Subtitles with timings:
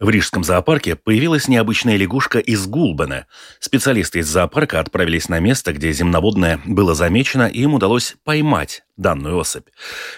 [0.00, 3.26] В Рижском зоопарке появилась необычная лягушка из Гулбена.
[3.58, 9.36] Специалисты из зоопарка отправились на место, где земноводное было замечено, и им удалось поймать данную
[9.36, 9.66] особь.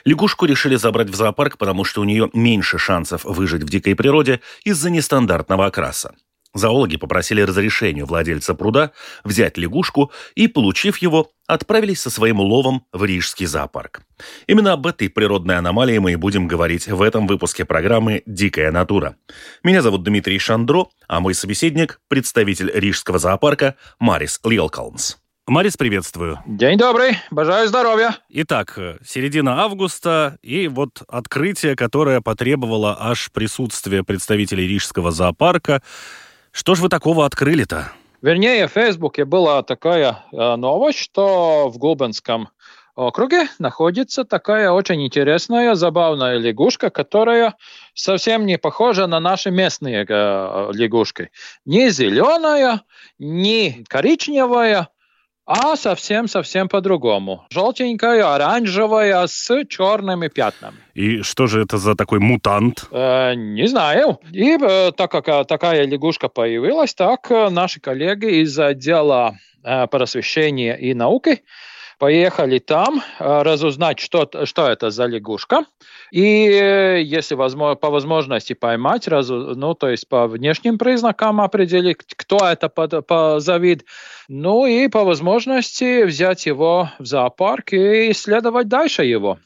[0.05, 4.41] Лягушку решили забрать в зоопарк, потому что у нее меньше шансов выжить в дикой природе
[4.64, 6.14] из-за нестандартного окраса.
[6.52, 8.91] Зоологи попросили разрешения владельца пруда
[9.22, 14.02] взять лягушку и, получив его, отправились со своим уловом в Рижский зоопарк.
[14.48, 19.14] Именно об этой природной аномалии мы и будем говорить в этом выпуске программы «Дикая натура».
[19.62, 25.19] Меня зовут Дмитрий Шандро, а мой собеседник– представитель Рижского зоопарка Марис Лилкалнс.
[25.47, 26.41] Марис, приветствую.
[26.47, 28.16] День добрый, бажаю здоровья.
[28.28, 35.80] Итак, середина августа и вот открытие, которое потребовало аж присутствия представителей Рижского зоопарка–
[36.53, 37.93] что ж вы такого открыли-то?
[38.23, 42.51] Вернее, в Фейсбуке была такая э, новость, что в Губенском
[42.95, 47.55] округе находится такая очень интересная, забавная лягушка, которая
[47.95, 51.31] совсем не похожа на наши местные э, лягушки.
[51.65, 52.83] Не зеленая,
[53.19, 54.89] не коричневая,
[55.53, 57.45] а совсем-совсем по-другому.
[57.51, 60.77] Желтенькая, оранжевая, с черными пятнами.
[60.95, 62.87] И что же это за такой мутант?
[62.93, 64.21] Э, не знаю.
[64.31, 69.89] И э, так как э, такая лягушка появилась, так э, наши коллеги из отдела э,
[69.89, 71.43] просвещения и науки
[72.01, 75.67] поехали там э, разузнать, что, что это за лягушка.
[76.11, 81.98] И э, если возможно, по возможности поймать, разу, ну, то есть по внешним признакам определить,
[82.17, 83.84] кто это по, по за вид.
[84.28, 89.39] Ну и по возможности взять его в зоопарк и исследовать дальше его.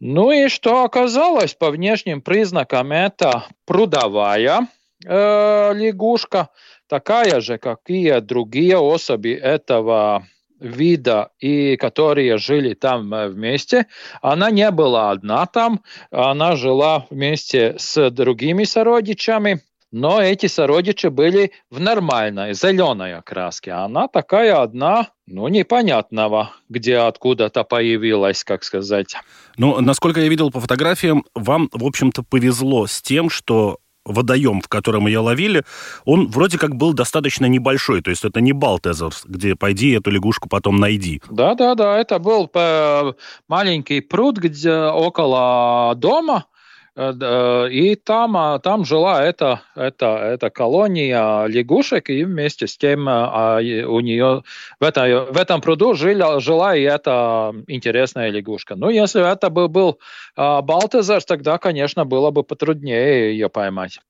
[0.00, 4.68] Ну и что оказалось по внешним признакам, это прудовая
[5.04, 6.48] э, лягушка,
[6.88, 10.26] такая же, как и другие особи этого
[10.62, 13.86] вида, и которые жили там э, вместе,
[14.20, 15.80] она не была одна там,
[16.10, 19.60] она жила вместе с другими сородичами,
[19.92, 23.72] но эти сородичи были в нормальной зеленой окраске.
[23.72, 29.14] А она такая одна, ну, непонятного, где откуда-то появилась, как сказать.
[29.58, 34.68] Ну, насколько я видел по фотографиям, вам, в общем-то, повезло с тем, что водоем, в
[34.68, 35.64] котором ее ловили,
[36.04, 38.02] он вроде как был достаточно небольшой.
[38.02, 41.22] То есть это не Балтезерс, где пойди эту лягушку потом найди.
[41.30, 43.12] Да-да-да, это был э,
[43.48, 46.46] маленький пруд где около дома,
[46.94, 53.60] и там, а, там жила эта, эта, эта колония лягушек, и вместе с тем а,
[53.60, 54.42] у нее
[54.78, 58.76] в, это, в этом пруду жила, жила и эта интересная лягушка.
[58.76, 60.00] Ну, если это бы был
[60.36, 64.00] а, Балтезер, тогда, конечно, было бы потруднее ее поймать.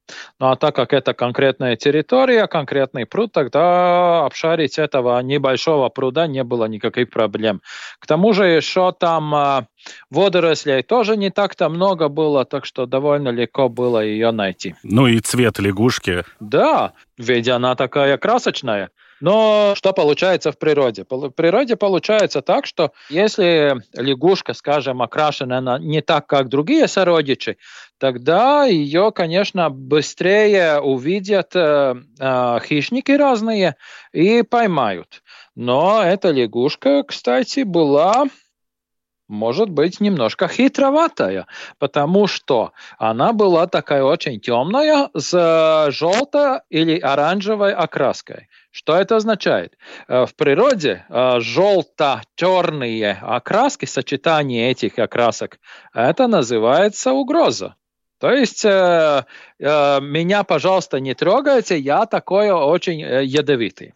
[0.41, 6.43] Ну, а так как это конкретная территория, конкретный пруд, тогда обшарить этого небольшого пруда не
[6.43, 7.63] было никаких проблем.
[8.01, 9.69] К тому же еще там
[10.11, 14.75] водорослей тоже не так-то много было, так что довольно легко было ее найти.
[14.83, 16.25] Ну и цвет лягушки.
[16.41, 18.91] Да, ведь она такая красочная.
[19.23, 21.07] Но что получается в природе?
[21.09, 27.57] В природе получается так, что если лягушка, скажем, окрашена не так, как другие сородичи,
[27.99, 33.77] тогда ее, конечно, быстрее увидят э, э, хищники разные
[34.13, 35.23] и поймают.
[35.55, 38.25] Но эта лягушка, кстати, была
[39.33, 41.47] может быть немножко хитроватая,
[41.79, 48.49] потому что она была такая очень темная с э, желтой или оранжевой окраской.
[48.71, 49.77] Что это означает?
[50.07, 55.59] Э, в природе э, желто-черные окраски, сочетание этих окрасок,
[55.95, 57.75] это называется угроза.
[58.21, 59.25] То есть э,
[59.59, 63.95] э, меня, пожалуйста, не трогайте, я такой очень ядовитый.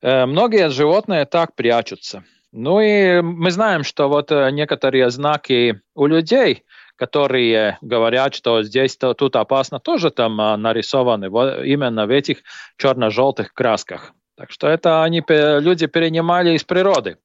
[0.00, 2.24] Э, многие животные так прячутся.
[2.52, 6.64] Ну и мы знаем, что вот э, некоторые знаки у людей,
[6.96, 12.42] которые говорят, что здесь то тут опасно, тоже там а, нарисованы вот именно в этих
[12.76, 14.12] черно-желтых красках.
[14.36, 17.16] Так что это они люди перенимали из природы.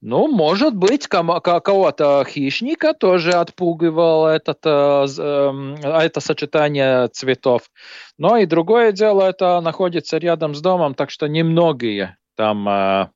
[0.00, 7.62] Ну, может быть, кого-то хищника тоже отпугивал этот, э, эм, это сочетание цветов.
[8.18, 13.06] Но и другое дело, это находится рядом с домом, так что немногие там э,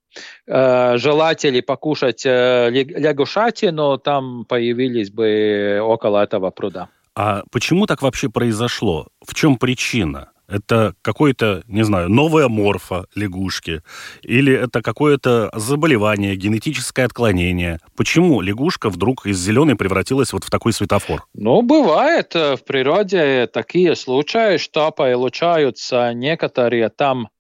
[0.47, 6.89] э, желатели покушать э, лягушатину, там появились бы около этого пруда.
[7.17, 9.09] А почему так вообще произошло?
[9.27, 10.29] В чем причина?
[10.49, 13.83] Это какое-то, не знаю, новая морфа лягушки?
[14.23, 17.81] Или это какое-то заболевание, генетическое отклонение?
[17.97, 21.25] Почему лягушка вдруг из зеленой превратилась вот в такой светофор?
[21.35, 27.36] Ну, бывает в природе такие случаи, что получаются некоторые там э,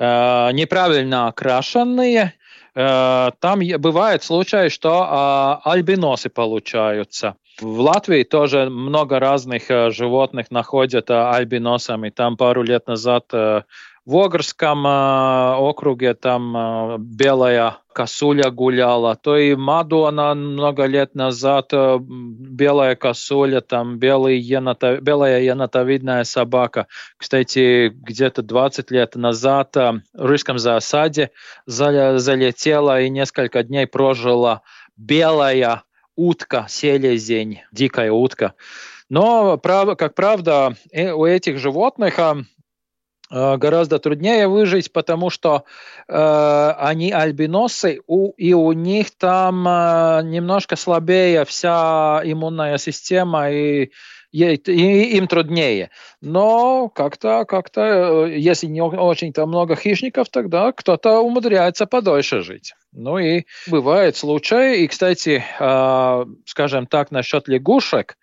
[0.00, 2.34] неправильно окрашенные,
[2.74, 7.36] Э, там бывает случаи, что а, альбиносы получаются.
[7.60, 12.10] В Латвии тоже много разных э, животных находят э, альбиносами.
[12.10, 19.54] Там пару лет назад в Огрском э, округе там э, белая косуля гуляла, то и
[19.54, 26.86] Маду она много лет назад э, белая косуля, там белый енота, белая енотовидная собака.
[27.16, 31.30] Кстати, где-то 20 лет назад в русском засаде
[31.66, 34.62] залетела и несколько дней прожила
[34.96, 35.82] белая
[36.16, 38.54] утка, селезень, дикая утка.
[39.08, 42.34] Но, как правда, у этих животных Э,
[43.30, 45.64] гораздо труднее выжить, потому что
[46.08, 53.90] э, они альбиносы, у, и у них там э, немножко слабее вся иммунная система, и,
[54.32, 55.90] и, и им труднее.
[56.20, 62.74] Но как-то, как-то, э, если не очень-то много хищников, тогда кто-то умудряется подольше жить.
[62.92, 68.18] Ну и бывают случаи, и, кстати, э, скажем так, насчет лягушек, Э,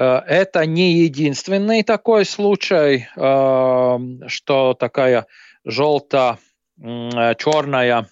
[0.00, 5.26] это не единственный такой случай, э, что такая
[5.64, 8.08] желто-черная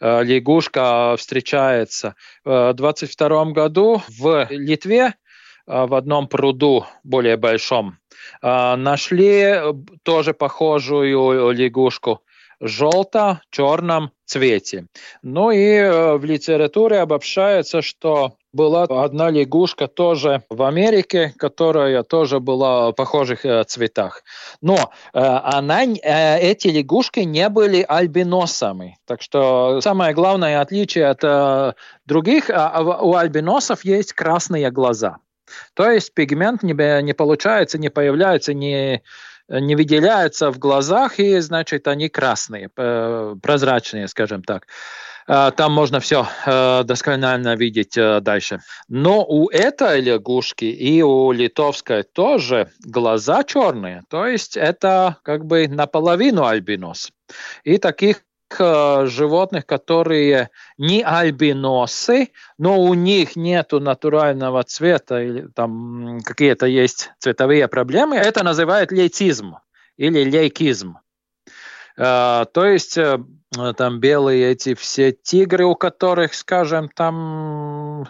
[0.00, 2.14] э, лягушка встречается.
[2.44, 5.14] В 22 году в Литве
[5.66, 7.98] в одном пруду более большом
[8.40, 9.60] нашли
[10.02, 12.22] тоже похожую лягушку
[12.60, 14.86] желто-черном цвете.
[15.22, 22.90] Ну и в литературе обобщается, что была одна лягушка тоже в Америке, которая тоже была
[22.90, 24.22] в похожих э, цветах.
[24.60, 28.98] Но э, она, э, эти лягушки не были альбиносами.
[29.06, 31.74] Так что самое главное отличие от э,
[32.06, 35.18] других, а, у альбиносов есть красные глаза.
[35.74, 39.02] То есть пигмент не, не получается, не появляется, не,
[39.48, 44.66] не выделяется в глазах, и значит они красные, э, прозрачные, скажем так.
[45.28, 48.60] Э, там можно все э, досконально видеть э, дальше.
[48.88, 54.02] Но у этой лягушки и у литовской тоже глаза черные.
[54.08, 57.12] То есть это как бы наполовину альбинос.
[57.62, 60.48] И таких животных, которые
[60.78, 68.42] не альбиносы, но у них нет натурального цвета или там какие-то есть цветовые проблемы, это
[68.42, 69.56] называют лейцизм
[69.98, 70.96] или лейкизм.
[71.94, 72.98] То есть
[73.76, 78.08] там белые эти все тигры, у которых, скажем, там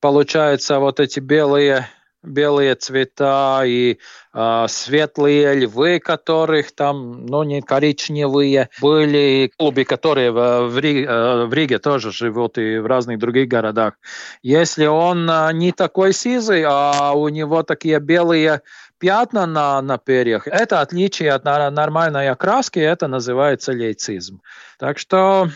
[0.00, 1.88] получается вот эти белые
[2.26, 3.98] белые цвета и
[4.34, 11.44] э, светлые львы, которых там, ну, не коричневые, были голуби, которые в, в, Риге, э,
[11.46, 13.94] в Риге тоже живут и в разных других городах.
[14.42, 18.62] Если он э, не такой сизый, а у него такие белые
[18.98, 20.46] пятна на, на перьях.
[20.46, 24.40] Это отличие от нормальной окраски, это называется лейцизм.
[24.78, 25.48] Так что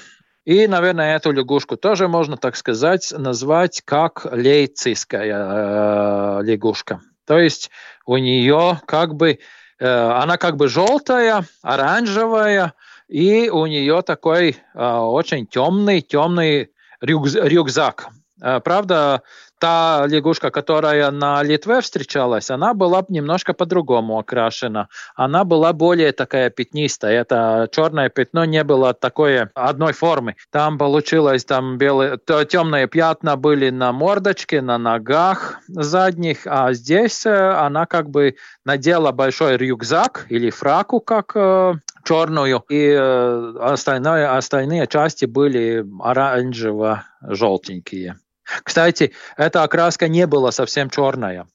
[0.44, 7.00] и, наверное, эту лягушку тоже можно, так сказать, назвать как лейцистская э, лягушка.
[7.26, 7.70] То есть
[8.06, 9.38] у нее как бы,
[9.78, 12.72] э, она как бы желтая, оранжевая,
[13.06, 18.08] и у нее такой э, очень темный, темный рюкзак.
[18.42, 19.22] Э, правда,
[19.60, 24.88] та лягушка, которая на Литве встречалась, она была немножко по-другому окрашена.
[25.14, 27.20] Она была более такая пятнистая.
[27.20, 30.34] Это черное пятно не было такой одной формы.
[30.50, 37.50] Там получилось там белые, темные пятна были на мордочке, на ногах задних, а здесь э,
[37.50, 41.74] она как бы надела большой рюкзак или фраку, как э,
[42.04, 48.14] черную, и э, остальные, остальные части были оранжево-желтенькие.
[48.62, 51.46] Кстати, эта окраска не была совсем черная,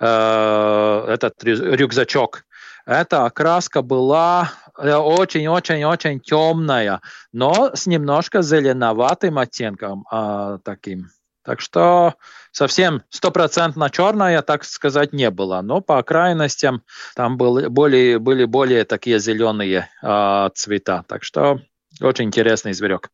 [0.00, 2.44] э, этот рюкзачок.
[2.86, 7.00] Эта окраска была очень-очень-очень темная,
[7.32, 11.10] но с немножко зеленоватым оттенком а, таким.
[11.44, 12.14] Так что
[12.50, 15.60] совсем стопроцентно черная, так сказать, не было.
[15.62, 16.82] Но по окраинностям
[17.14, 21.04] там были более, были более такие зеленые э, цвета.
[21.08, 21.60] Так что
[22.00, 23.10] очень интересный зверек.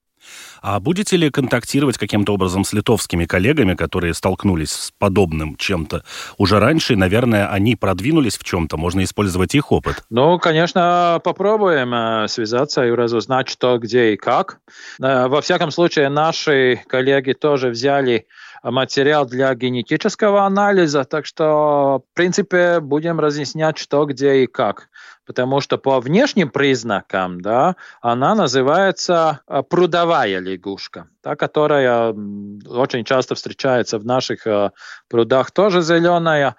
[0.62, 6.02] А будете ли контактировать каким-то образом с литовскими коллегами, которые столкнулись с подобным чем-то
[6.38, 6.96] уже раньше?
[7.04, 10.02] наверное, они продвинулись в чем-то, можно использовать их опыт.
[10.08, 14.58] Ну, конечно, попробуем э, связаться и разузнать, что, где и как.
[15.02, 18.26] Э, во всяком случае, наши коллеги тоже взяли
[18.62, 24.88] материал для генетического анализа, так что, в принципе, будем разъяснять, что, где и как.
[25.26, 33.34] Потому что по внешним признакам да, она называется э, прудовая лягушка, та, которая очень часто
[33.34, 34.70] встречается в наших э,
[35.08, 36.56] прудах, тоже зеленая.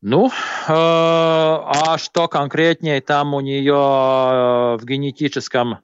[0.00, 0.32] Ну, э,
[0.68, 5.78] а что конкретнее там у нее э, в генетическом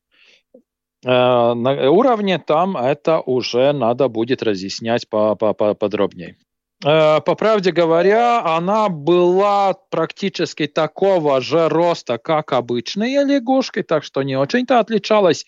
[1.05, 6.37] э, уровне, там это уже надо будет разъяснять по, по, по подробнее.
[6.85, 14.23] Э, по правде говоря, она была практически такого же роста, как обычные лягушки, так что
[14.23, 15.45] не очень-то отличалась.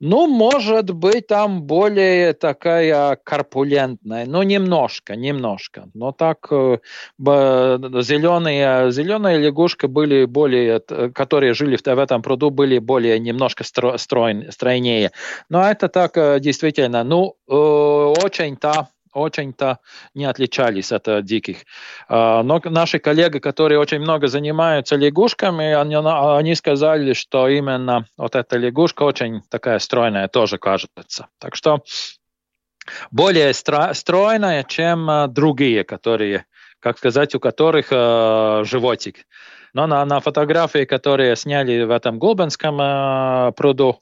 [0.00, 5.88] Ну, может быть, там более такая корпулентная, ну, немножко, немножко.
[5.94, 6.78] Но так э,
[7.18, 14.50] зеленые, зеленые лягушки были более, которые жили в, этом пруду, были более немножко стро, стройн,
[14.50, 15.12] стройнее.
[15.48, 19.78] Но это так э, действительно, ну, очень-то очень-то
[20.14, 21.64] не отличались от э, диких.
[22.08, 28.34] А, но наши коллеги, которые очень много занимаются лягушками, они, они сказали, что именно вот
[28.34, 31.28] эта лягушка очень такая стройная тоже кажется.
[31.38, 31.82] Так что
[33.10, 36.46] более стройная, чем э, другие, которые,
[36.80, 39.26] как сказать, у которых э, животик.
[39.72, 44.00] Но на, на фотографии, которые сняли в этом Гулбенском э, пруду,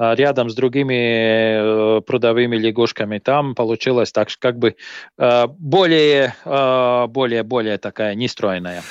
[0.00, 3.18] рядом с другими э, прудовыми лягушками.
[3.18, 4.76] Там получилось так, как бы
[5.18, 8.82] э, более, э, более, более такая нестройная.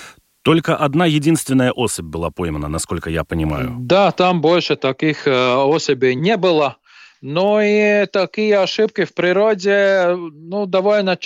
[0.43, 3.75] Только одна единственная особь была поймана, насколько я понимаю.
[3.79, 6.77] Да, там больше таких особей не было.
[7.21, 11.17] Но и такие ошибки в природе ну, довольно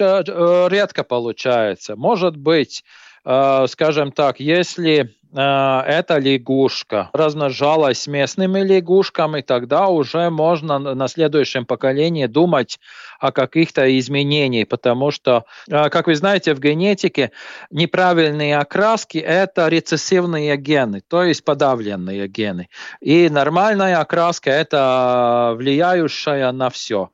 [0.70, 1.96] редко получаются.
[1.96, 2.84] Может быть,
[3.24, 12.27] скажем так, если Э, эта лягушка размножалась местными лягушками, тогда уже можно на следующем поколении
[12.27, 12.80] думать
[13.20, 17.32] о каких-то изменениях, потому что, э, как вы знаете, в генетике
[17.72, 22.70] неправильные окраски– это рецессивные гены, то есть подавленные гены.
[23.01, 27.10] И нормальная окраска– это влияющая на все.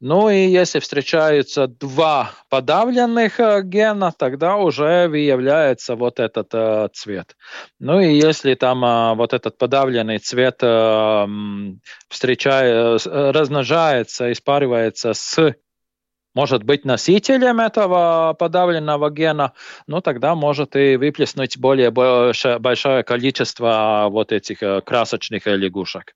[0.00, 7.36] Ну и если встречаются два подавленных э, гена, тогда уже выявляется вот этот э, цвет.
[7.78, 11.26] Ну и если там э, вот этот подавленный цвет э,
[12.08, 15.54] встречает, э, размножается, испаривается с
[16.34, 19.52] может быть носителем этого подавленного гена,
[19.86, 26.14] ну тогда может и выплеснуть более большое, большое количество вот этих э, красочных лягушек.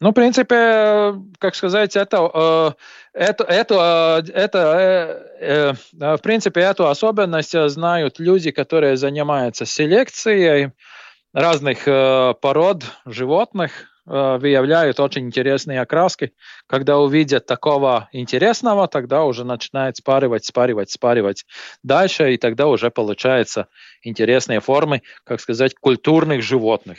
[0.00, 2.76] Ну, в принципе, как сказать, это,
[3.12, 10.72] это, это, это в принципе, эту особенность знают люди, которые занимаются селекцией
[11.32, 16.32] разных пород животных, Э, выявляют очень интересные окраски.
[16.66, 21.46] Когда увидят такого интересного, тогда уже начинают спаривать, спаривать, спаривать
[21.82, 23.68] дальше, и тогда уже получаются
[24.02, 26.98] интересные формы, как сказать, культурных животных.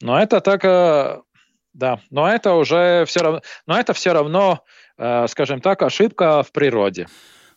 [0.00, 1.20] Но это так, э,
[1.72, 4.64] да, но это уже все равно, но это все равно,
[4.96, 7.06] э, скажем так, ошибка в природе.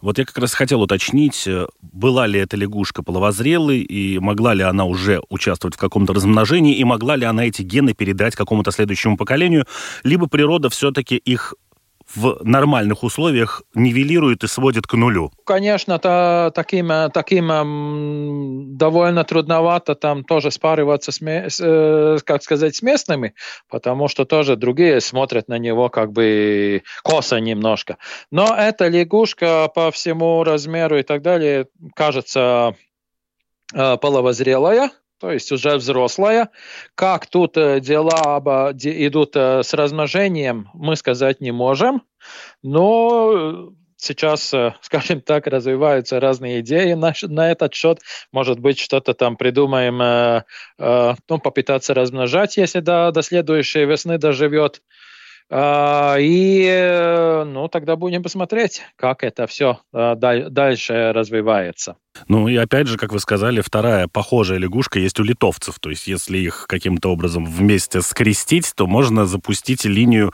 [0.01, 4.63] Вот я как раз хотел уточнить, э, была ли эта лягушка половозрелой, и могла ли
[4.63, 9.15] она уже участвовать в каком-то размножении, и могла ли она эти гены передать какому-то следующему
[9.15, 9.65] поколению,
[10.03, 11.53] либо природа все-таки их
[12.15, 15.31] в нормальных условиях нивелирует и сводит к нулю?
[15.45, 21.19] Конечно, то, таким, таким довольно трудновато там тоже спариваться, с,
[21.59, 23.33] э, как сказать, с местными,
[23.69, 27.97] потому что тоже другие смотрят на него как бы косо немножко.
[28.31, 32.75] Но эта лягушка по всему размеру и так далее кажется
[33.73, 34.91] э, половозрелая,
[35.21, 36.49] то есть уже взрослая.
[36.95, 42.01] Как тут э, дела идут э, с размножением, мы сказать не можем,
[42.63, 44.51] но э, сейчас,
[44.81, 47.99] скажем так, развиваются разные идеи на, на этот счет.
[48.31, 50.43] Может быть, что-то там придумаем, э,
[50.79, 54.81] э, ну, попытаться размножать, если до, до следующей весны доживет.
[55.53, 61.97] А, и э, ну, тогда будем посмотреть, как это все а, дальше развивается.
[62.29, 65.77] Ну и опять же, как вы сказали, вторая похожая лягушка есть у литовцев.
[65.79, 70.33] То есть если их каким-то образом вместе скрестить, то можно запустить линию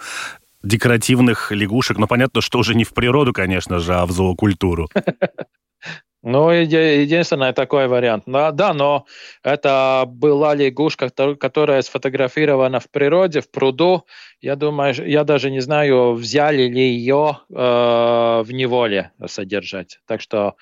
[0.61, 1.97] декоративных лягушек.
[1.97, 4.87] Но понятно, что уже не в природу, конечно же, а в зоокультуру.
[6.29, 8.23] Ну, единственный такой вариант.
[8.25, 9.05] Да, да, но
[9.43, 14.03] это была лягушка, которая сфотографирована в природе, в пруду.
[14.41, 19.99] Я думаю, я даже не знаю, взяли ли ее э, в неволе содержать.
[20.05, 20.55] Так что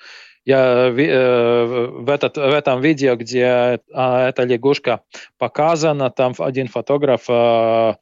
[0.44, 5.00] я э, в, этот, в этом видео, где э, эта лягушка
[5.36, 7.94] показана, там один фотограф э,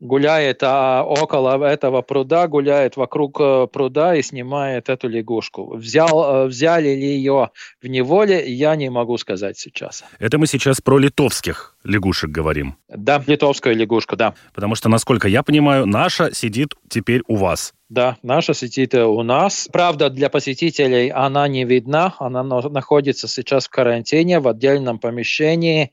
[0.00, 5.76] гуляет а, около этого пруда, гуляет вокруг э, пруда и снимает эту лягушку.
[5.76, 7.50] Взял, э, взяли ли ее
[7.82, 10.04] в неволе, я не могу сказать сейчас.
[10.18, 12.76] Это мы сейчас про литовских лягушек говорим.
[12.88, 14.34] Да, литовскую лягушку, да.
[14.54, 17.74] Потому что, насколько я понимаю, наша сидит теперь у вас.
[17.90, 19.68] Да, наша сидит у нас.
[19.72, 22.14] Правда, для посетителей она не видна.
[22.20, 25.88] Она находится сейчас в карантине, в отдельном помещении э,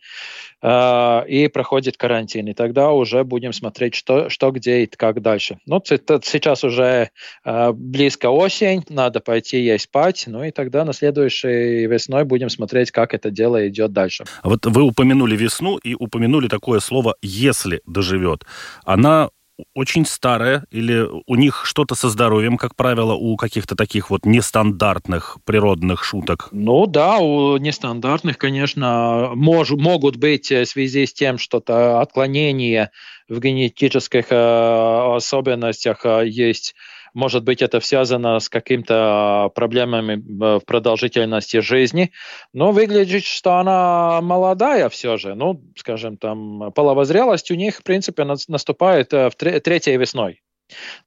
[0.64, 2.48] и проходит карантин.
[2.48, 5.60] И тогда уже будем смотреть, что, что где и как дальше.
[5.66, 7.12] Ну, сейчас уже
[7.46, 10.24] э, близко осень, надо пойти ей спать.
[10.28, 14.26] Ну и тогда на следующей весной будем смотреть, как это дело идет дальше.
[14.44, 18.44] Вот вы упомянули весну и упомянули такое слово «если доживет».
[18.84, 19.30] Она
[19.74, 25.38] очень старая или у них что-то со здоровьем, как правило, у каких-то таких вот нестандартных
[25.46, 26.50] природных шуток?
[26.52, 32.92] Ну да, у нестандартных, конечно, мож, могут быть в связи с тем, что-то отклонение
[33.28, 36.76] в генетических э, особенностях э, есть
[37.18, 42.12] может быть, это связано с какими-то проблемами э, в продолжительности жизни,
[42.54, 45.34] но выглядит, что она молодая все же.
[45.34, 50.44] Ну, скажем, там половозрелость у них, в принципе, наступает э, в третьей весной.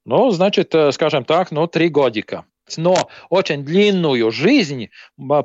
[0.04, 2.44] Ну, значит, э, скажем так, ну, три годика.
[2.76, 4.88] Но очень длинную жизнь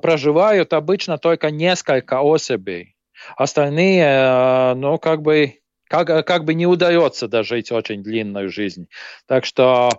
[0.02, 2.96] проживают обычно только несколько особей.
[3.38, 8.88] Остальные, ну, как бы, как, как бы не удается дожить очень длинную жизнь.
[9.28, 9.90] Так что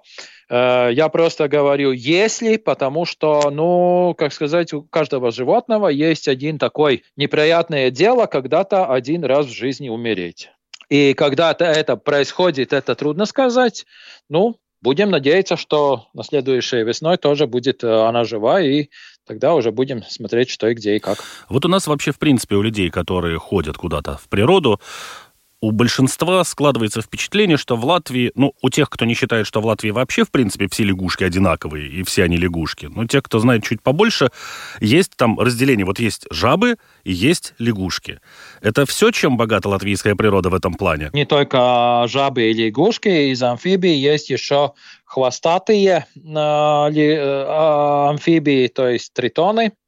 [0.48, 7.02] я просто говорю «если», потому что, ну, как сказать, у каждого животного есть один такой
[7.16, 10.50] неприятное дело когда-то один раз в жизни умереть.
[10.88, 13.86] И когда это происходит, это трудно сказать.
[14.28, 18.88] Ну, будем надеяться, что на следующей весной тоже будет э, она жива, и
[19.26, 21.18] тогда уже будем смотреть, что и где и как.
[21.48, 24.80] Вот у нас вообще, в принципе, у людей, которые ходят куда-то в природу,
[25.66, 29.66] у большинства складывается впечатление, что в Латвии, ну, у тех, кто не считает, что в
[29.66, 33.64] Латвии вообще, в принципе, все лягушки одинаковые, и все они лягушки, но те, кто знает
[33.64, 34.30] чуть побольше,
[34.80, 35.84] есть там разделение.
[35.84, 38.20] Вот есть жабы и есть лягушки.
[38.60, 41.10] Это все, чем богата латвийская природа в этом плане?
[41.12, 44.72] Не только жабы и лягушки, из амфибий есть еще
[45.04, 47.44] хвостатые э, э,
[48.08, 49.85] амфибии, то есть тритоны, а,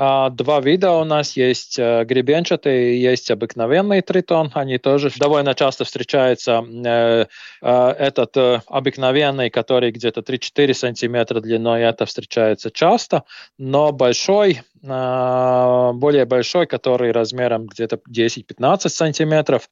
[0.00, 4.50] два вида у нас есть э, гребенчатый и есть обыкновенный тритон.
[4.54, 6.64] Они тоже довольно часто встречаются.
[6.86, 7.26] Э,
[7.60, 8.34] э, этот
[8.66, 13.24] обыкновенный, который где-то 3-4 сантиметра длиной, это встречается часто,
[13.58, 19.68] но большой, более большой, который размером где-то 10-15 сантиметров,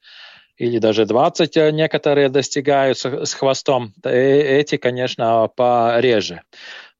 [0.58, 3.94] или даже 20 некоторые достигают с хвостом.
[4.04, 6.42] Эти, конечно, пореже.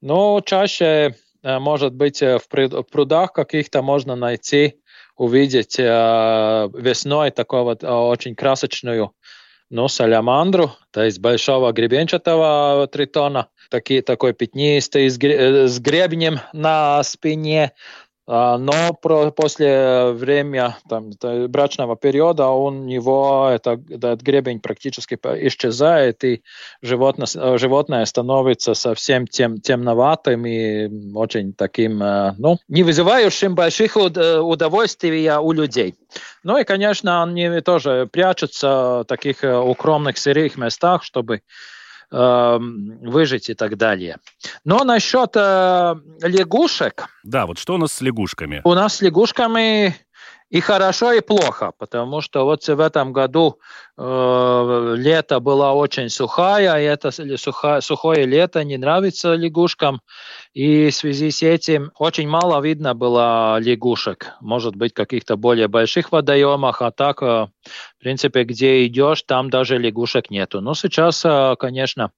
[0.01, 1.15] Но чаще
[1.59, 4.81] может быть, э, в прудах каких-то можно найти,
[5.17, 9.13] увидеть э, весной такого очень красочную
[9.71, 15.19] ну, салямандру, то есть большого гребенчатого тритона, такие, такой пятнистый с
[15.79, 17.73] гребнем на спине,
[18.29, 21.11] но про, после времени там,
[21.49, 26.43] брачного периода у него это, этот гребень практически исчезает, и
[26.83, 35.31] животное, животное становится совсем тем, темноватым и очень таким, э, ну, не вызывающим больших удовольствий
[35.31, 35.95] у людей.
[36.45, 41.41] Ну и, конечно, они тоже прячутся в таких э, укромных сырых местах, чтобы
[42.11, 44.19] э, выжить и так далее.
[44.65, 47.09] Но насчет э, лягушек...
[47.25, 48.61] Да, вот что у нас с лягушками?
[48.65, 49.97] У нас с лягушками
[50.51, 53.59] и хорошо, и плохо, потому что вот в этом году
[53.99, 60.01] э, лето было очень сухое, и это сухо, сухое лето не нравится лягушкам,
[60.55, 64.33] и в связи с этим очень мало видно было лягушек.
[64.41, 67.27] Может быть, каких-то более больших водоемах, а так, э,
[67.67, 70.63] в принципе, где идешь, там даже лягушек нету.
[70.63, 72.11] Но сейчас, э, конечно,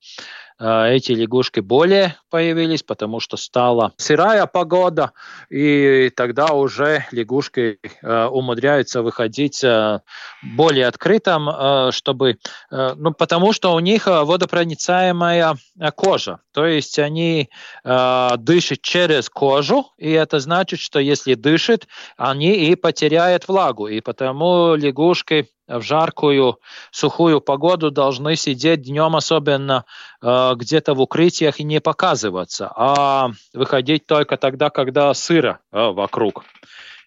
[0.60, 5.12] эти лягушки более появились, потому что стала сырая погода,
[5.48, 10.00] и тогда уже лягушки э, умудряются выходить э,
[10.42, 11.48] более открытым,
[11.92, 12.38] чтобы,
[12.70, 15.56] ну, потому что у них водопроницаемая
[15.94, 17.50] кожа, то есть они
[17.82, 21.86] дышат через кожу, и это значит, что если дышит,
[22.16, 26.58] они и потеряют влагу, и потому лягушки в жаркую,
[26.90, 29.84] сухую погоду должны сидеть днем, особенно
[30.20, 36.44] э, где-то в укрытиях и не показываться, а выходить только тогда, когда сыро э, вокруг,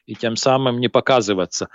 [0.06, 1.70] и тем самым не показываться.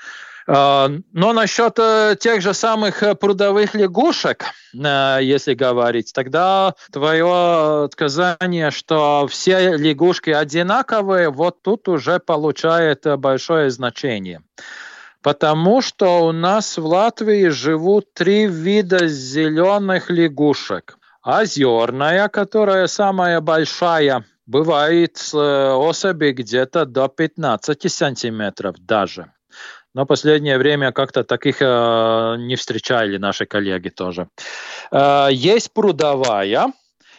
[0.48, 7.88] Э, но насчет э, тех же самых э, прудовых лягушек, э, если говорить, тогда твое
[7.92, 14.40] сказание, что все лягушки одинаковые, вот тут уже получает большое значение.
[15.22, 20.96] Потому что у нас в Латвии живут три вида зеленых лягушек.
[21.22, 29.32] Озерная, которая самая большая, бывает особи где-то до 15 сантиметров даже.
[29.94, 34.28] Но последнее время как-то таких э, не встречали наши коллеги тоже.
[34.90, 36.72] Э, есть прудовая,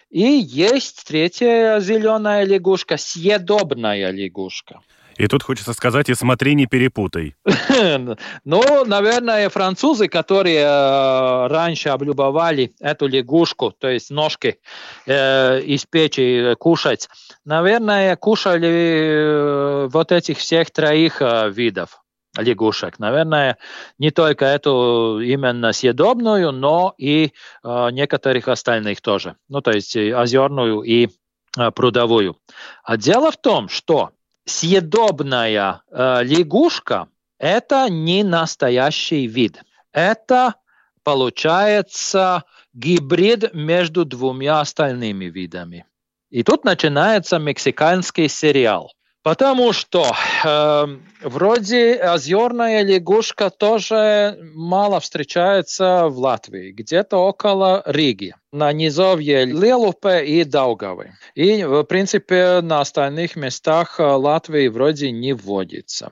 [0.09, 4.81] и есть третья зеленая лягушка, съедобная лягушка.
[5.19, 7.35] И тут хочется сказать, и смотри, не перепутай.
[8.45, 14.59] ну, наверное, французы, которые э, раньше облюбовали эту лягушку, то есть ножки
[15.05, 17.09] э, из печи кушать,
[17.43, 21.98] наверное, кушали э, вот этих всех троих видов
[22.37, 22.99] лягушек.
[22.99, 23.57] Наверное,
[23.97, 29.35] не только эту именно съедобную, но и э, некоторых остальных тоже.
[29.47, 31.09] Ну, то есть озерную и
[31.57, 32.37] э, прудовую.
[32.83, 34.11] А дело в том, что
[34.45, 37.07] съедобная э, лягушка–
[37.39, 39.61] это не настоящий вид.
[39.91, 40.55] Это
[41.03, 45.85] получается гибрид между двумя остальными видами.
[46.29, 48.91] И тут начинается мексиканский сериал.
[49.29, 50.11] Потому что
[50.43, 50.85] э,
[51.21, 60.43] вроде озерная лягушка тоже мало встречается в Латвии, где-то около Риги, на низовье Лелупе и
[60.43, 61.11] Даугавы.
[61.35, 66.11] И, в принципе, на остальных местах Латвии вроде не вводится.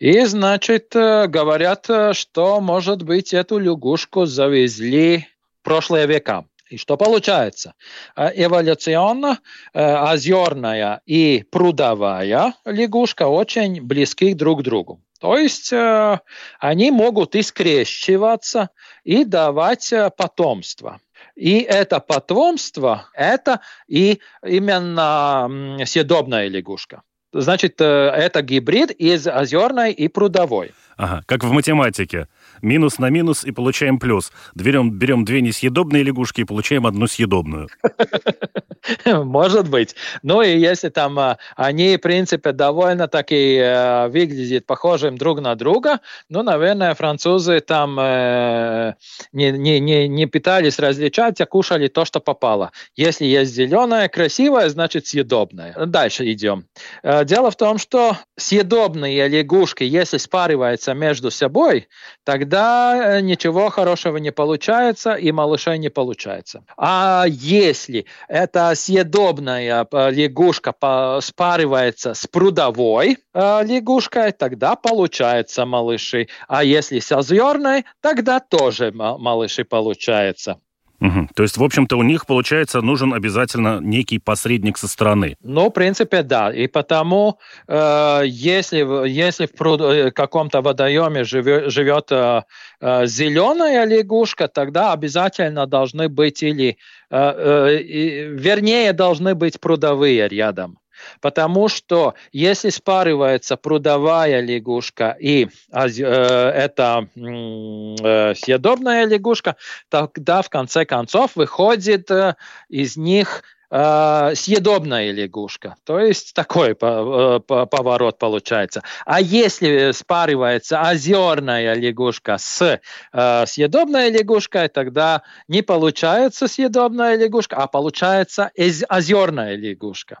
[0.00, 5.28] И, значит, э, говорят, что, может быть, эту лягушку завезли
[5.60, 6.46] в прошлые века.
[6.72, 7.74] И что получается?
[8.16, 9.40] Э, эволюционно
[9.74, 15.02] э, озерная и прудовая лягушка очень близки друг к другу.
[15.20, 16.18] То есть э,
[16.58, 18.70] они могут и скрещиваться,
[19.04, 20.98] и давать потомство.
[21.36, 27.02] И это потомство– это и именно съедобная лягушка.
[27.34, 30.72] Значит, это гибрид из озерной и прудовой.
[30.96, 32.28] Ага, как в математике.
[32.62, 34.30] Минус на минус и получаем плюс.
[34.54, 37.68] Берем, берем две несъедобные лягушки и получаем одну съедобную.
[39.06, 39.94] Может быть.
[40.22, 46.00] Ну и если там а, они, в принципе, довольно-таки э, выглядят похожим друг на друга,
[46.28, 48.94] ну, наверное, французы там э,
[49.32, 52.72] не, не, не, не пытались различать, а кушали то, что попало.
[52.96, 55.74] Если есть зеленое, красивое, значит съедобное.
[55.86, 56.66] Дальше идем.
[57.02, 61.88] Э, дело в том, что съедобные лягушки, если спариваются между собой,
[62.24, 66.64] тогда ничего хорошего не получается и малышей не получается.
[66.76, 70.74] А если это съедобная э, лягушка
[71.20, 76.28] спаривается с прудовой э, лягушкой, тогда получается малыши.
[76.48, 80.58] А если с озерной, тогда тоже малыши получается.
[81.02, 81.28] Угу.
[81.34, 85.36] То есть, в общем-то, у них, получается, нужен обязательно некий посредник со стороны.
[85.42, 86.52] Ну, в принципе, да.
[86.52, 92.42] И потому, э, если, если в пруд, э, каком-то водоеме живет, живет э,
[92.80, 96.76] э, зеленая лягушка, тогда обязательно должны быть или,
[97.10, 100.78] э, э, вернее, должны быть прудовые рядом.
[101.20, 109.56] Потому что если спаривается прудовая лягушка и э, это э, съедобная лягушка,
[109.88, 112.36] тогда в конце концов выходит э,
[112.68, 115.76] из них э, съедобная лягушка.
[115.84, 118.82] То есть такой э, поворот получается.
[119.06, 122.80] А если спаривается озерная лягушка с
[123.12, 128.50] э, съедобной лягушкой, тогда не получается съедобная лягушка, а получается
[128.88, 130.18] озерная лягушка.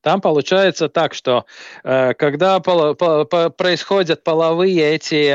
[0.00, 1.44] Там получается так, что
[1.84, 5.34] э, когда происходят половые эти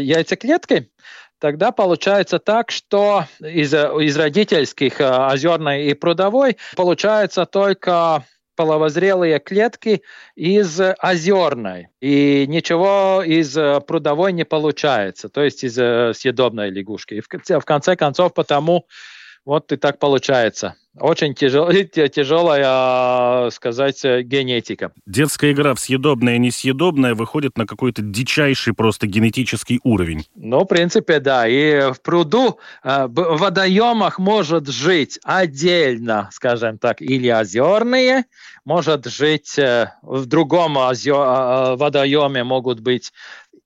[0.00, 0.90] яйцеклетки,
[1.44, 8.24] тогда получается так, что из, из родительских э, озерной и прудовой получается только
[8.56, 10.00] половозрелые клетки
[10.36, 17.12] из озерной, и ничего из э, прудовой не получается, то есть из э, съедобной лягушки.
[17.12, 18.86] И в конце концов, потому
[19.44, 20.76] вот и так получается.
[21.00, 21.70] Очень тяжел,
[22.08, 24.92] тяжелая, сказать, э, генетика.
[25.06, 30.24] Детская игра в съедобное и несъедобное выходит на какой-то дичайший просто генетический уровень.
[30.36, 31.48] Ну, в принципе, да.
[31.48, 38.26] И в пруду, э, в водоемах может жить отдельно, скажем так, или озерные,
[38.64, 43.12] может жить э, в другом водоеме могут быть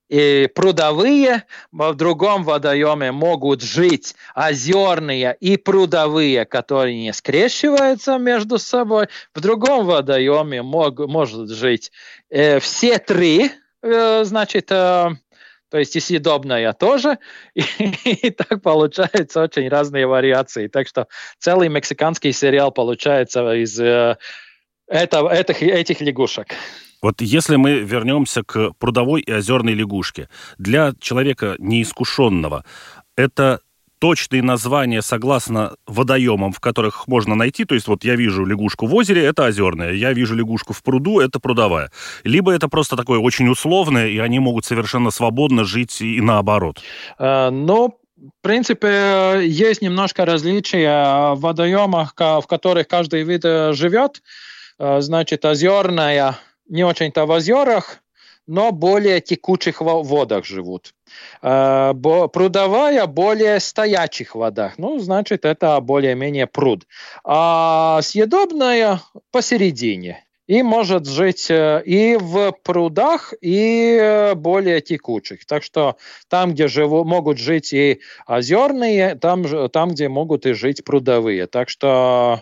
[0.09, 9.07] и прудовые, в другом водоеме могут жить озерные и прудовые, которые не скрещиваются между собой.
[9.33, 11.91] В другом водоеме мог, может жить
[12.29, 13.51] э, все три,
[13.83, 15.09] э, значит, э,
[15.69, 17.19] то есть и съедобная тоже.
[17.53, 17.61] И,
[18.05, 20.67] и так получается очень разные вариации.
[20.67, 24.17] Так что целый мексиканский сериал получается из э,
[24.87, 26.55] этого, этих, этих лягушек.
[27.01, 32.65] Вот если мы вернемся к прудовой и озерной лягушке, для человека неискушенного
[33.15, 33.61] это
[33.99, 37.65] точные названия согласно водоемам, в которых можно найти.
[37.65, 39.91] То есть вот я вижу лягушку в озере, это озерная.
[39.91, 41.91] Я вижу лягушку в пруду, это прудовая.
[42.23, 46.81] Либо это просто такое очень условное, и они могут совершенно свободно жить и наоборот.
[47.19, 54.21] Uh, ну, в принципе, есть немножко различия в водоемах, в которых каждый вид э, живет.
[54.77, 56.37] Э, значит, озерная
[56.69, 58.01] не очень-то в озерах,
[58.47, 60.93] но более текучих водах живут.
[61.41, 64.77] Э, прудовая более стоячих водах.
[64.77, 66.87] Ну, значит, это более-менее пруд.
[67.23, 69.01] А съедобная
[69.31, 70.25] посередине.
[70.47, 75.45] И может жить э, и в прудах, и э, более текучих.
[75.45, 80.83] Так что там, где живу, могут жить и озерные, там, там, где могут и жить
[80.83, 81.45] прудовые.
[81.45, 82.41] Так что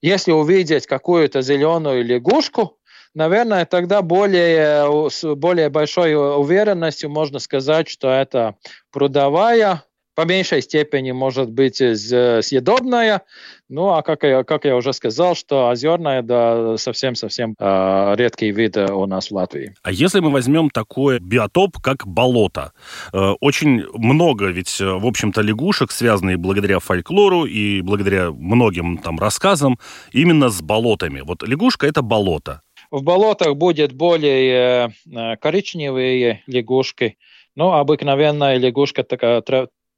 [0.00, 2.78] если увидеть какую-то зеленую лягушку,
[3.14, 8.56] наверное, тогда более, с более большой уверенностью можно сказать, что это
[8.90, 9.82] прудовая,
[10.16, 13.22] по меньшей степени может быть съедобная,
[13.68, 18.78] ну а как я, как я уже сказал, что озерная, да, совсем-совсем э, редкий вид
[18.78, 19.74] у нас в Латвии.
[19.82, 22.72] А если мы возьмем такой биотоп, как болото,
[23.12, 29.78] э, очень много ведь, в общем-то, лягушек, связанные благодаря фольклору и благодаря многим там рассказам,
[30.12, 31.20] именно с болотами.
[31.20, 32.62] Вот лягушка– это болото.
[32.90, 37.18] В болотах будет более э, коричневые лягушки,
[37.54, 39.42] но обыкновенная лягушка, такая,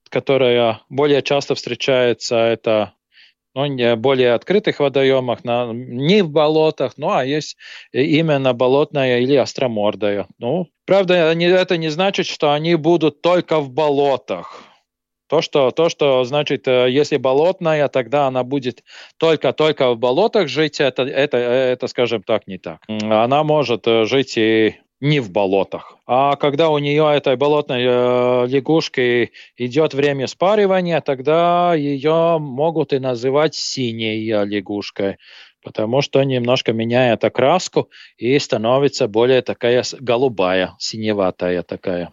[0.08, 2.94] которая более часто встречается, это
[3.54, 7.56] ну, не более открытых водоемах, на, не в болотах, ну, а есть
[7.92, 10.26] именно болотная или остромордая.
[10.38, 14.62] Ну, правда, это не значит, что они будут только в болотах.
[15.28, 18.82] То, что, то, что значит, э, если болотная, тогда она будет
[19.18, 22.80] только-только в болотах жить, это, это, это, скажем так, не так.
[22.88, 25.96] Она может э, жить и не в болотах.
[26.06, 32.98] А когда у нее этой болотной э, лягушки идет время спаривания, тогда ее могут и
[32.98, 35.18] называть синей лягушкой,
[35.62, 42.12] потому что немножко меняет окраску и становится более такая голубая, синеватая такая.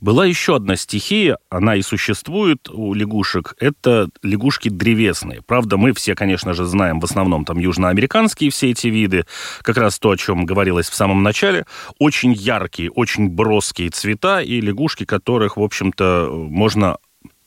[0.00, 5.42] Была еще одна стихия, она и существует у лягушек, это лягушки древесные.
[5.42, 9.24] Правда, мы все, конечно же, знаем в основном там южноамериканские все эти виды,
[9.62, 11.66] как раз то, о чем говорилось в самом начале.
[11.98, 16.98] Очень яркие, очень броские цвета и лягушки, которых, в общем-то, можно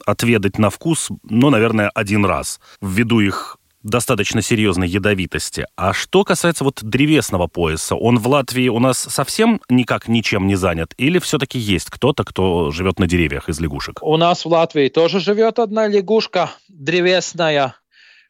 [0.05, 5.65] отведать на вкус, ну, наверное, один раз, ввиду их достаточно серьезной ядовитости.
[5.75, 10.55] А что касается вот древесного пояса, он в Латвии у нас совсем никак ничем не
[10.55, 10.93] занят?
[10.97, 14.01] Или все-таки есть кто-то, кто живет на деревьях из лягушек?
[14.03, 17.75] У нас в Латвии тоже живет одна лягушка древесная,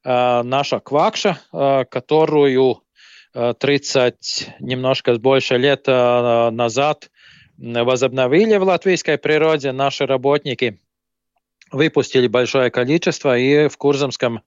[0.03, 2.81] э, наша квакша, э, которую
[3.33, 7.09] э, 30 немножко больше лет э, назад
[7.57, 10.79] возобновили в латвийской природе наши работники
[11.71, 14.41] выпустили большое количество, и в Курзамском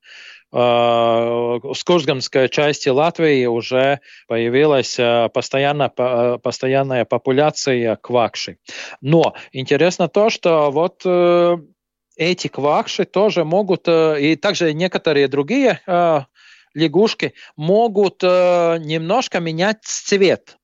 [0.53, 4.99] в Скурзгамской части Латвии уже появилась
[5.33, 8.59] постоянно, постоянная популяция квакши.
[9.01, 11.07] Но интересно то, что вот
[12.17, 15.81] эти квакши тоже могут, и также некоторые другие
[16.75, 20.59] лягушки могут немножко менять цвет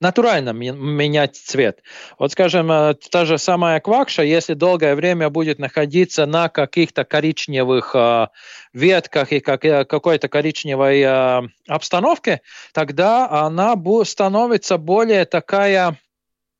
[0.00, 1.82] натурально менять цвет.
[2.18, 7.92] Вот, скажем, э, та же самая квакша, если долгое время будет находиться на каких-то коричневых
[7.94, 8.28] э,
[8.72, 12.40] ветках и как, э, какой-то коричневой э, обстановке,
[12.72, 15.96] тогда она становится более такая,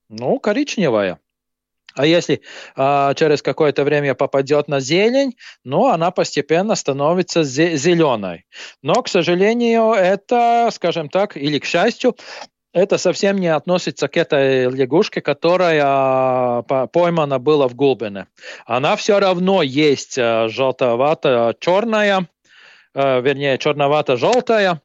[0.08, 1.18] ну, коричневая.
[1.94, 2.40] А если
[2.76, 8.46] а, через какое-то время попадет на зелень, ну, она постепенно становится зеленой.
[8.80, 12.16] Но, к сожалению, это, скажем так, или к счастью,
[12.72, 18.26] это совсем не относится к этой лягушке, которая а, поймана была в Гулбине.
[18.66, 22.28] Она все равно есть а, желтовато-черная,
[22.94, 24.80] а, вернее, черновато-желтая,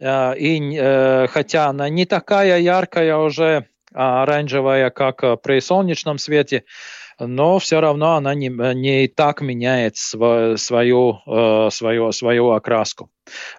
[0.00, 6.62] и э, хотя она не такая яркая уже, оранжевая, как при солнечном свете,
[7.20, 13.10] но все равно она не, не так меняет свою, свою, э, свою, свою окраску.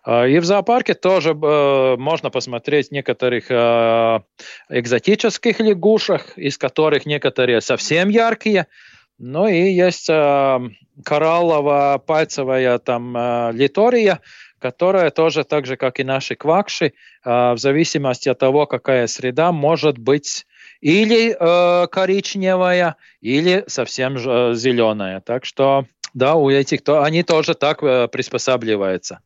[0.05, 3.51] Э, и в зоопарке тоже э, можно посмотреть некоторых
[4.69, 8.67] экзотических лягушек, из которых некоторые совсем яркие,
[9.17, 14.21] ну и есть кораллово-пальцевая там литория,
[14.59, 16.93] которая тоже так же, как и наши квакши,
[17.25, 20.45] в зависимости от того, какая среда, может быть
[20.81, 25.21] или э, коричневая, или совсем э, зеленая.
[25.21, 29.19] Так что, да, у этих то, они тоже так э, приспосабливаются.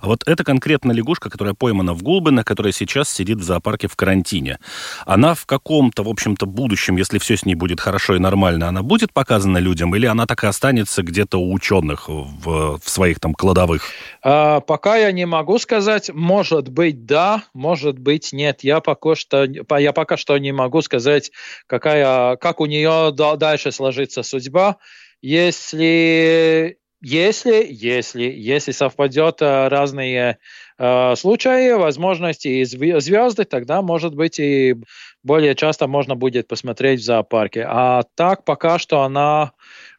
[0.00, 3.96] А вот эта конкретно лягушка, которая поймана в Гулбино, которая сейчас сидит в зоопарке в
[3.96, 4.58] карантине,
[5.04, 8.82] она в каком-то, в общем-то, будущем, если все с ней будет хорошо и нормально, она
[8.82, 13.34] будет показана людям или она так и останется где-то у ученых в, в своих там
[13.34, 13.82] кладовых?
[14.22, 16.10] А, пока я не могу сказать.
[16.12, 18.62] Может быть, да, может быть, нет.
[18.62, 21.30] Я пока что, я пока что не могу сказать,
[21.66, 24.76] какая, как у нее дальше сложится судьба.
[25.22, 30.38] Если если, если, если совпадет э, разные
[30.76, 34.74] э, случаи, возможности и звезды, тогда, может быть, и
[35.22, 37.64] более часто можно будет посмотреть в зоопарке.
[37.64, 39.52] А так пока что она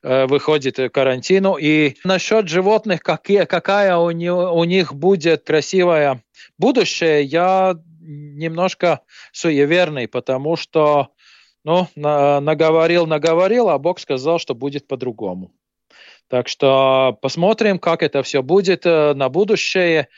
[0.03, 1.55] э, выходит карантину.
[1.55, 6.21] И насчет животных, какие, какая у, не, у них будет красивое
[6.57, 8.99] будущее, я немножко
[9.31, 11.07] суеверный, потому что
[11.63, 15.53] ну, наговорил, наговорил, а Бог сказал, что будет по-другому.
[16.29, 20.09] Так что посмотрим, как это все будет э, на будущее.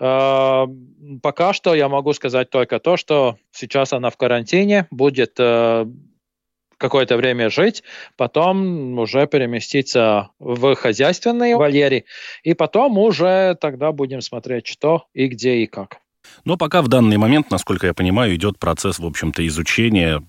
[0.00, 0.66] Э,
[1.22, 5.86] пока что я могу сказать только то, что сейчас она в карантине, будет э,
[6.78, 7.82] какое-то время жить,
[8.16, 12.04] потом уже переместиться в хозяйственные вольеры,
[12.42, 15.98] и потом уже тогда будем смотреть, что и где и как.
[16.44, 20.22] Но пока в данный момент, насколько я понимаю, идет процесс, в общем-то, изучения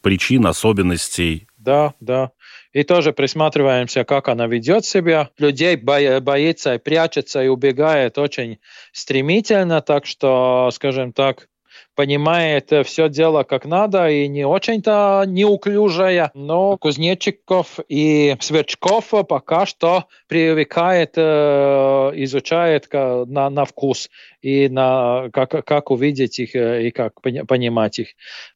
[0.00, 1.48] причин, особенностей.
[1.56, 2.30] Да, да
[2.76, 5.30] и тоже присматриваемся, как она ведет себя.
[5.38, 8.58] Людей боится и прячется и убегает очень
[8.92, 11.48] стремительно, так что, скажем так,
[11.96, 20.04] понимает все дело как надо и не очень-то неуклюжая, но кузнечиков и сверчков пока что
[20.28, 24.10] привыкает, э, изучает на, на вкус
[24.42, 28.08] и на, как, как увидеть их э, и как понимать их.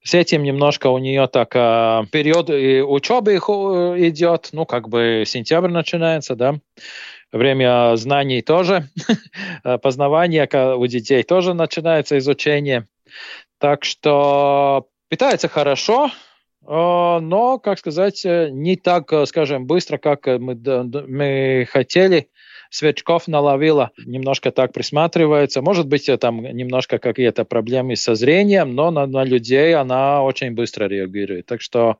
[0.04, 6.36] С этим немножко у нее так э, период учебы идет, ну как бы сентябрь начинается,
[6.36, 6.56] да,
[7.32, 8.88] время знаний тоже,
[9.82, 12.86] познавания у детей тоже начинается изучение.
[13.58, 16.10] Так что питается хорошо, э,
[16.66, 22.30] но, как сказать, э, не так, э, скажем, быстро, как мы, мы хотели.
[22.70, 25.60] Сверчков наловила, немножко так присматривается.
[25.60, 30.86] Может быть, там немножко какие-то проблемы со зрением, но на, на людей она очень быстро
[30.86, 31.46] реагирует.
[31.46, 31.98] Так что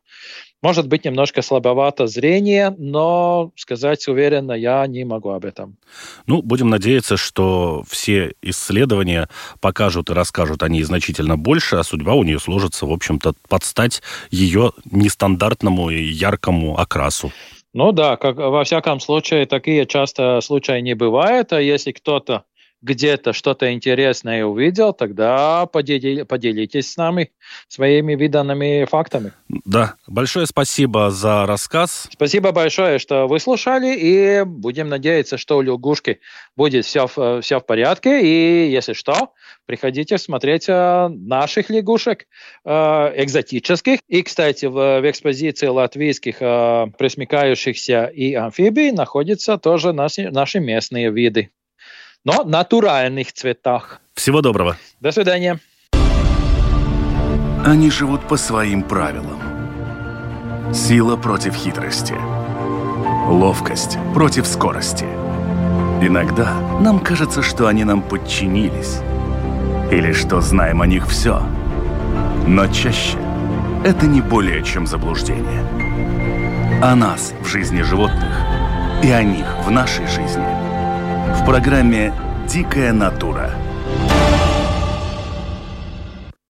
[0.63, 5.79] может быть, немножко слабовато зрение, но сказать уверенно я не могу об этом.
[6.27, 9.31] Ну, будем надеяться, что все исследования
[9.61, 13.65] покажут и расскажут о ней значительно больше, а судьба у нее сложится, в общем-то, под
[13.65, 17.33] стать ее нестандартному и яркому окрасу.
[17.73, 21.53] Ну да, как во всяком случае, такие часто случаи не бывают.
[21.53, 22.45] А если кто-то
[22.83, 27.33] где-то что-то интересное увидел, тогда подели, поделитесь с нами
[27.69, 29.33] своими виданными фактами.
[29.65, 32.09] Да, большое спасибо за рассказ.
[32.11, 36.21] Спасибо большое, что вы слушали, и будем надеяться, что у лягушки
[36.57, 39.33] будет все, все в порядке, и если что,
[39.67, 42.27] приходите смотреть э, наших лягушек
[42.65, 44.01] э, экзотических.
[44.09, 51.11] И, кстати, в, в экспозиции латвийских э, пресмыкающихся и амфибий находятся тоже наши, наши местные
[51.13, 51.51] виды
[52.25, 54.01] но натуральных цветах.
[54.15, 54.77] Всего доброго.
[55.01, 55.59] До свидания.
[57.65, 59.41] Они живут по своим правилам.
[60.73, 62.15] Сила против хитрости.
[63.29, 65.05] Ловкость против скорости.
[66.03, 68.99] Иногда нам кажется, что они нам подчинились.
[69.91, 71.43] Или что знаем о них все.
[72.47, 73.19] Но чаще
[73.85, 75.67] это не более чем заблуждение.
[76.83, 78.37] О нас в жизни животных
[79.03, 80.45] и о них в нашей жизни–
[81.35, 82.13] в программе
[82.49, 83.51] «Дикая натура»